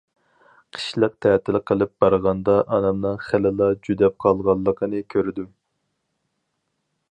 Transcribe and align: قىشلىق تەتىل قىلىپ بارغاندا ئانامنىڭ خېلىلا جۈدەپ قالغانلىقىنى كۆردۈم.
قىشلىق 0.77 1.11
تەتىل 1.25 1.59
قىلىپ 1.71 1.91
بارغاندا 2.05 2.55
ئانامنىڭ 2.77 3.21
خېلىلا 3.27 3.69
جۈدەپ 3.89 4.19
قالغانلىقىنى 4.25 5.05
كۆردۈم. 5.15 5.55